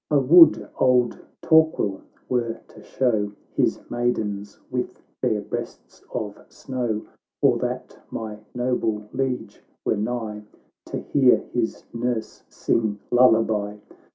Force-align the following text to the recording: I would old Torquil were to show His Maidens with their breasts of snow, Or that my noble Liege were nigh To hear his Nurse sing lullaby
I 0.09 0.15
would 0.15 0.67
old 0.79 1.19
Torquil 1.43 2.01
were 2.27 2.59
to 2.69 2.81
show 2.83 3.33
His 3.53 3.79
Maidens 3.87 4.57
with 4.71 4.99
their 5.21 5.41
breasts 5.41 6.01
of 6.11 6.43
snow, 6.49 7.05
Or 7.39 7.59
that 7.59 7.99
my 8.09 8.39
noble 8.55 9.07
Liege 9.13 9.61
were 9.85 9.97
nigh 9.97 10.41
To 10.87 10.97
hear 10.97 11.37
his 11.53 11.83
Nurse 11.93 12.41
sing 12.49 12.97
lullaby 13.11 13.77